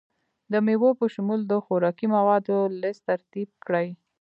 [0.51, 3.87] د میوو په شمول د خوراکي موادو لست ترتیب کړئ.